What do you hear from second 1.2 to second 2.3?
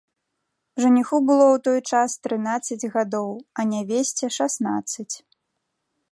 было ў той час